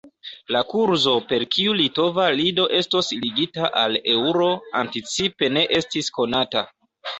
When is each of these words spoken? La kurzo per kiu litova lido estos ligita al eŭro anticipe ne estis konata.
La 0.53 0.59
kurzo 0.69 1.11
per 1.31 1.45
kiu 1.55 1.75
litova 1.81 2.25
lido 2.39 2.65
estos 2.79 3.13
ligita 3.27 3.69
al 3.83 4.01
eŭro 4.15 4.49
anticipe 4.83 5.53
ne 5.59 5.69
estis 5.83 6.13
konata. 6.21 6.69